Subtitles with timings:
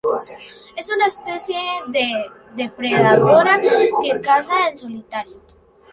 [0.75, 1.59] Es una especie
[2.55, 5.37] depredadora, que caza en solitario.